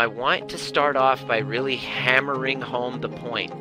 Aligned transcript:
I 0.00 0.06
want 0.06 0.48
to 0.50 0.58
start 0.58 0.94
off 0.94 1.26
by 1.26 1.38
really 1.38 1.74
hammering 1.74 2.60
home 2.60 3.00
the 3.00 3.08
point 3.08 3.52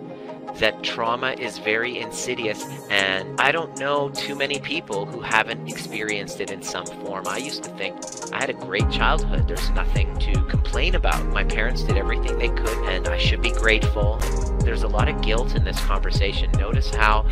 that 0.59 0.83
trauma 0.83 1.31
is 1.31 1.57
very 1.57 1.97
insidious, 1.97 2.63
and 2.91 3.41
I 3.41 3.51
don't 3.51 3.79
know 3.79 4.09
too 4.09 4.35
many 4.35 4.59
people 4.59 5.07
who 5.07 5.21
haven't 5.21 5.67
experienced 5.67 6.39
it 6.39 6.51
in 6.51 6.61
some 6.61 6.85
form. 6.85 7.27
I 7.27 7.37
used 7.37 7.63
to 7.63 7.71
think 7.71 7.95
I 8.31 8.37
had 8.39 8.51
a 8.51 8.53
great 8.53 8.87
childhood. 8.91 9.47
There's 9.47 9.71
nothing 9.71 10.15
to 10.19 10.43
complain 10.43 10.93
about. 10.93 11.25
My 11.25 11.43
parents 11.43 11.81
did 11.81 11.97
everything 11.97 12.37
they 12.37 12.49
could, 12.49 12.77
and 12.87 13.07
I 13.07 13.17
should 13.17 13.41
be 13.41 13.51
grateful. 13.51 14.19
There's 14.59 14.83
a 14.83 14.87
lot 14.87 15.09
of 15.09 15.19
guilt 15.23 15.55
in 15.55 15.63
this 15.63 15.79
conversation. 15.85 16.51
Notice 16.51 16.93
how 16.93 17.25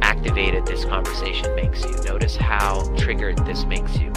activated 0.00 0.64
this 0.64 0.86
conversation 0.86 1.54
makes 1.54 1.84
you. 1.84 1.94
Notice 2.04 2.36
how 2.36 2.90
triggered 2.96 3.36
this 3.44 3.66
makes 3.66 3.98
you 3.98 4.10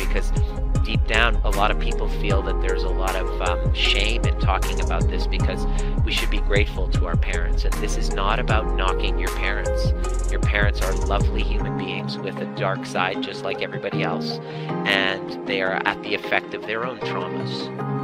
down, 1.10 1.36
a 1.44 1.50
lot 1.50 1.72
of 1.72 1.80
people 1.80 2.08
feel 2.08 2.42
that 2.44 2.62
there's 2.62 2.84
a 2.84 2.90
lot 2.90 3.16
of 3.16 3.42
um, 3.42 3.74
shame 3.74 4.24
in 4.26 4.40
talking 4.40 4.80
about 4.80 5.08
this 5.10 5.26
because 5.26 5.66
we 6.06 6.12
should 6.12 6.30
be 6.30 6.40
grateful 6.40 6.88
to 6.90 7.08
our 7.08 7.18
parents. 7.18 7.66
And 7.66 7.74
this 7.76 7.98
is 7.98 8.12
not 8.12 8.40
about 8.40 8.76
knocking 8.76 9.18
your 9.18 9.36
parents. 9.36 10.32
Your 10.32 10.40
parents 10.40 10.82
are 10.82 10.94
lovely 11.08 11.42
human 11.42 11.78
beings 11.78 12.18
with 12.18 12.38
a 12.38 12.46
dark 12.56 12.86
side, 12.86 13.24
just 13.24 13.44
like 13.44 13.62
everybody 13.62 14.04
else. 14.04 14.40
And 14.86 15.46
they 15.48 15.62
are 15.62 15.82
at 15.86 16.02
the 16.04 16.14
effect 16.14 16.54
of 16.54 16.62
their 16.62 16.86
own 16.86 17.00
traumas. 17.00 17.99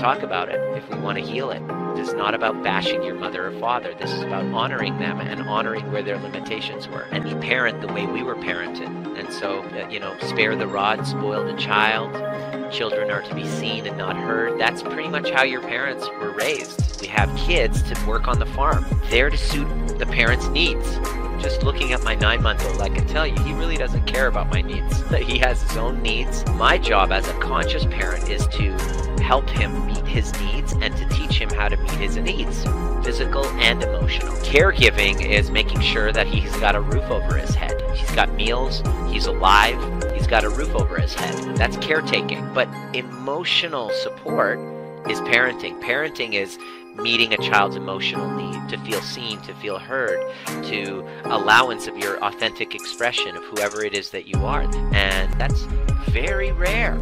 Talk 0.00 0.22
about 0.22 0.48
it 0.48 0.58
if 0.74 0.88
we 0.88 0.98
want 0.98 1.18
to 1.18 1.24
heal 1.24 1.50
it. 1.50 1.60
This 1.94 2.08
is 2.08 2.14
not 2.14 2.34
about 2.34 2.62
bashing 2.62 3.02
your 3.02 3.16
mother 3.16 3.48
or 3.48 3.60
father. 3.60 3.92
This 3.92 4.10
is 4.10 4.22
about 4.22 4.46
honoring 4.46 4.98
them 4.98 5.20
and 5.20 5.42
honoring 5.42 5.92
where 5.92 6.02
their 6.02 6.16
limitations 6.16 6.88
were. 6.88 7.02
And 7.10 7.28
you 7.28 7.36
parent 7.36 7.82
the 7.82 7.92
way 7.92 8.06
we 8.06 8.22
were 8.22 8.34
parented. 8.34 9.18
And 9.18 9.30
so, 9.30 9.60
uh, 9.60 9.88
you 9.90 10.00
know, 10.00 10.16
spare 10.20 10.56
the 10.56 10.66
rod, 10.66 11.06
spoil 11.06 11.44
the 11.44 11.52
child. 11.58 12.14
Children 12.72 13.10
are 13.10 13.20
to 13.20 13.34
be 13.34 13.46
seen 13.46 13.86
and 13.86 13.98
not 13.98 14.16
heard. 14.16 14.58
That's 14.58 14.82
pretty 14.82 15.10
much 15.10 15.28
how 15.28 15.42
your 15.42 15.60
parents 15.60 16.08
were 16.08 16.30
raised. 16.30 17.02
We 17.02 17.08
have 17.08 17.36
kids 17.36 17.82
to 17.82 18.06
work 18.06 18.26
on 18.26 18.38
the 18.38 18.46
farm. 18.46 18.86
They're 19.10 19.28
to 19.28 19.36
suit 19.36 19.98
the 19.98 20.06
parents' 20.06 20.48
needs. 20.48 20.96
Just 21.42 21.62
looking 21.62 21.92
at 21.92 22.02
my 22.04 22.14
nine 22.14 22.42
month 22.42 22.64
old, 22.64 22.80
I 22.80 22.88
can 22.88 23.06
tell 23.06 23.26
you 23.26 23.38
he 23.40 23.52
really 23.52 23.76
doesn't 23.76 24.06
care 24.06 24.28
about 24.28 24.48
my 24.48 24.62
needs. 24.62 25.02
He 25.30 25.38
has 25.38 25.62
his 25.62 25.76
own 25.76 26.00
needs. 26.02 26.46
My 26.52 26.78
job 26.78 27.12
as 27.12 27.28
a 27.28 27.34
conscious 27.34 27.84
parent 27.84 28.28
is 28.30 28.46
to 28.48 28.72
help 29.20 29.48
him 29.48 29.89
his 30.10 30.32
needs 30.40 30.72
and 30.80 30.94
to 30.96 31.08
teach 31.08 31.38
him 31.40 31.48
how 31.50 31.68
to 31.68 31.76
meet 31.76 31.90
his 31.92 32.16
needs, 32.16 32.64
physical 33.04 33.44
and 33.60 33.82
emotional. 33.82 34.32
Caregiving 34.38 35.24
is 35.24 35.50
making 35.50 35.80
sure 35.80 36.12
that 36.12 36.26
he's 36.26 36.54
got 36.56 36.74
a 36.74 36.80
roof 36.80 37.04
over 37.04 37.36
his 37.36 37.54
head. 37.54 37.80
He's 37.94 38.10
got 38.10 38.32
meals, 38.34 38.82
he's 39.08 39.26
alive, 39.26 39.78
he's 40.12 40.26
got 40.26 40.44
a 40.44 40.50
roof 40.50 40.74
over 40.74 40.98
his 40.98 41.14
head. 41.14 41.56
That's 41.56 41.76
caretaking. 41.78 42.52
But 42.52 42.68
emotional 42.94 43.90
support 43.90 44.58
is 45.08 45.20
parenting. 45.20 45.80
Parenting 45.80 46.34
is 46.34 46.58
meeting 46.96 47.32
a 47.32 47.38
child's 47.38 47.76
emotional 47.76 48.28
need, 48.30 48.68
to 48.68 48.76
feel 48.78 49.00
seen, 49.00 49.40
to 49.42 49.54
feel 49.54 49.78
heard, 49.78 50.20
to 50.64 51.06
allowance 51.24 51.86
of 51.86 51.96
your 51.96 52.22
authentic 52.22 52.74
expression 52.74 53.36
of 53.36 53.44
whoever 53.44 53.84
it 53.84 53.94
is 53.94 54.10
that 54.10 54.26
you 54.26 54.44
are. 54.44 54.62
And 54.92 55.32
that's 55.34 55.62
very 56.10 56.52
rare. 56.52 56.98